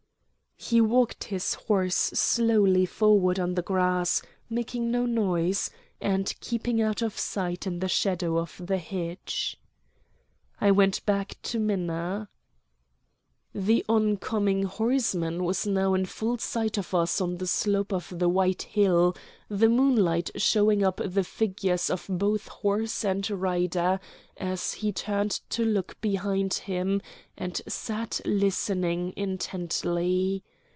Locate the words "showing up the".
20.37-21.25